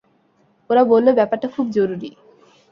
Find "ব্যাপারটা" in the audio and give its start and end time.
1.13-1.47